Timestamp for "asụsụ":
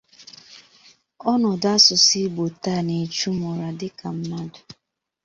1.75-2.15